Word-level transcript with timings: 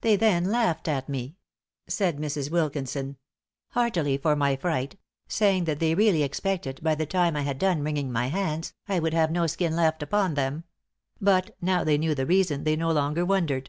"They 0.00 0.16
then 0.16 0.44
laughed 0.46 0.88
at 0.88 1.06
me," 1.06 1.36
says 1.86 2.14
Mrs. 2.14 2.50
Wilkinson, 2.50 3.18
"heartily 3.72 4.16
for 4.16 4.34
my 4.34 4.56
fright 4.56 4.96
saying 5.28 5.64
that 5.64 5.80
they 5.80 5.94
really 5.94 6.22
expected, 6.22 6.82
by 6.82 6.94
the 6.94 7.04
time 7.04 7.36
I 7.36 7.42
had 7.42 7.58
done 7.58 7.82
wringing 7.82 8.10
my 8.10 8.28
hands, 8.28 8.72
I 8.88 8.98
would 8.98 9.12
have 9.12 9.30
no 9.30 9.46
skin 9.46 9.76
left 9.76 10.02
upon 10.02 10.32
them; 10.32 10.64
but 11.20 11.54
now 11.60 11.84
they 11.84 11.98
knew 11.98 12.14
the 12.14 12.24
reason 12.24 12.64
they 12.64 12.74
no 12.74 12.90
longer 12.90 13.26
wondered." 13.26 13.68